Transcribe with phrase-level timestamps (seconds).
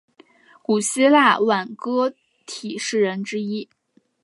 [0.63, 2.11] 古希腊挽歌
[2.47, 3.69] 体诗人之一。